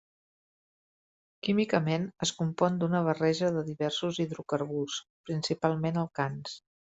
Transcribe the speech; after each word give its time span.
Químicament, 1.47 2.07
es 2.27 2.31
compon 2.37 2.79
d'una 2.83 3.01
barreja 3.09 3.51
de 3.59 3.65
diversos 3.67 4.19
hidrocarburs, 4.25 4.97
principalment 5.31 6.03
alcans. 6.07 6.59